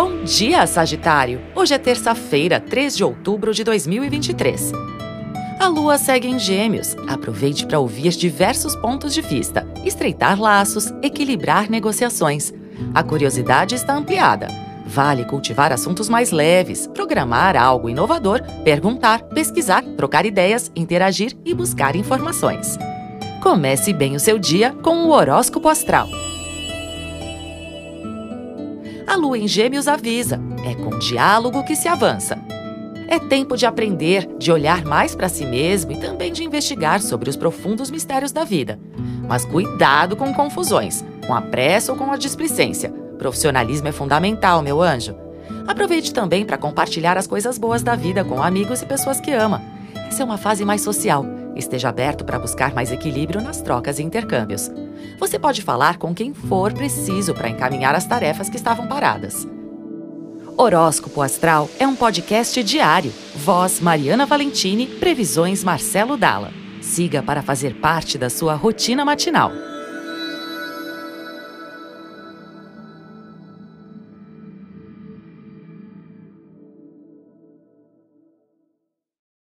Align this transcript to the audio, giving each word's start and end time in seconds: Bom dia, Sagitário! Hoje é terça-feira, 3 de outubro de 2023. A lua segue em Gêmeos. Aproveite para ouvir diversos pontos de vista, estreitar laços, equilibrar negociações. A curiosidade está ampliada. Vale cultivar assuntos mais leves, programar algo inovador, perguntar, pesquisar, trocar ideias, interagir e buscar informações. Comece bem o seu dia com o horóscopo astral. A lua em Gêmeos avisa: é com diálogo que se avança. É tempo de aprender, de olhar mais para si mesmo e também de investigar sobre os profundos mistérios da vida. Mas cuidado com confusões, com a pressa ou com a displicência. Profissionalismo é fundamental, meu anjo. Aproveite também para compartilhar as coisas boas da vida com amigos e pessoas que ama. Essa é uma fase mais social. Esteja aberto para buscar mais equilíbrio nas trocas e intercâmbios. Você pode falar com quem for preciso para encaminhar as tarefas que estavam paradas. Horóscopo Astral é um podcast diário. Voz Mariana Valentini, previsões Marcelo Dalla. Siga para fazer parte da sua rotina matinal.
Bom 0.00 0.22
dia, 0.22 0.64
Sagitário! 0.64 1.40
Hoje 1.56 1.74
é 1.74 1.78
terça-feira, 1.78 2.60
3 2.60 2.96
de 2.96 3.02
outubro 3.02 3.52
de 3.52 3.64
2023. 3.64 4.70
A 5.58 5.66
lua 5.66 5.98
segue 5.98 6.28
em 6.28 6.38
Gêmeos. 6.38 6.94
Aproveite 7.08 7.66
para 7.66 7.80
ouvir 7.80 8.10
diversos 8.10 8.76
pontos 8.76 9.12
de 9.12 9.20
vista, 9.20 9.66
estreitar 9.84 10.40
laços, 10.40 10.92
equilibrar 11.02 11.68
negociações. 11.68 12.52
A 12.94 13.02
curiosidade 13.02 13.74
está 13.74 13.92
ampliada. 13.96 14.46
Vale 14.86 15.24
cultivar 15.24 15.72
assuntos 15.72 16.08
mais 16.08 16.30
leves, 16.30 16.86
programar 16.86 17.56
algo 17.56 17.88
inovador, 17.88 18.40
perguntar, 18.62 19.24
pesquisar, 19.24 19.82
trocar 19.96 20.24
ideias, 20.24 20.70
interagir 20.76 21.36
e 21.44 21.52
buscar 21.52 21.96
informações. 21.96 22.78
Comece 23.42 23.92
bem 23.92 24.14
o 24.14 24.20
seu 24.20 24.38
dia 24.38 24.72
com 24.80 25.06
o 25.06 25.10
horóscopo 25.10 25.68
astral. 25.68 26.08
A 29.08 29.16
lua 29.16 29.38
em 29.38 29.48
Gêmeos 29.48 29.88
avisa: 29.88 30.38
é 30.66 30.74
com 30.74 30.98
diálogo 30.98 31.64
que 31.64 31.74
se 31.74 31.88
avança. 31.88 32.38
É 33.08 33.18
tempo 33.18 33.56
de 33.56 33.64
aprender, 33.64 34.28
de 34.38 34.52
olhar 34.52 34.84
mais 34.84 35.14
para 35.14 35.30
si 35.30 35.46
mesmo 35.46 35.92
e 35.92 35.96
também 35.96 36.30
de 36.30 36.44
investigar 36.44 37.00
sobre 37.00 37.30
os 37.30 37.36
profundos 37.36 37.90
mistérios 37.90 38.32
da 38.32 38.44
vida. 38.44 38.78
Mas 39.26 39.46
cuidado 39.46 40.14
com 40.14 40.34
confusões, 40.34 41.02
com 41.26 41.34
a 41.34 41.40
pressa 41.40 41.90
ou 41.90 41.96
com 41.96 42.12
a 42.12 42.18
displicência. 42.18 42.90
Profissionalismo 43.16 43.88
é 43.88 43.92
fundamental, 43.92 44.60
meu 44.60 44.82
anjo. 44.82 45.16
Aproveite 45.66 46.12
também 46.12 46.44
para 46.44 46.58
compartilhar 46.58 47.16
as 47.16 47.26
coisas 47.26 47.56
boas 47.56 47.82
da 47.82 47.96
vida 47.96 48.22
com 48.22 48.42
amigos 48.42 48.82
e 48.82 48.86
pessoas 48.86 49.18
que 49.18 49.32
ama. 49.32 49.62
Essa 50.06 50.22
é 50.22 50.24
uma 50.24 50.36
fase 50.36 50.66
mais 50.66 50.82
social. 50.82 51.24
Esteja 51.56 51.88
aberto 51.88 52.26
para 52.26 52.38
buscar 52.38 52.74
mais 52.74 52.92
equilíbrio 52.92 53.40
nas 53.40 53.62
trocas 53.62 53.98
e 53.98 54.02
intercâmbios. 54.02 54.70
Você 55.18 55.38
pode 55.38 55.62
falar 55.62 55.98
com 55.98 56.14
quem 56.14 56.32
for 56.32 56.72
preciso 56.72 57.34
para 57.34 57.48
encaminhar 57.48 57.94
as 57.94 58.06
tarefas 58.06 58.48
que 58.48 58.56
estavam 58.56 58.86
paradas. 58.86 59.46
Horóscopo 60.56 61.22
Astral 61.22 61.70
é 61.78 61.86
um 61.86 61.94
podcast 61.94 62.62
diário. 62.64 63.12
Voz 63.36 63.80
Mariana 63.80 64.26
Valentini, 64.26 64.86
previsões 64.86 65.62
Marcelo 65.62 66.16
Dalla. 66.16 66.52
Siga 66.80 67.22
para 67.22 67.42
fazer 67.42 67.74
parte 67.76 68.18
da 68.18 68.28
sua 68.28 68.54
rotina 68.54 69.04
matinal. 69.04 69.52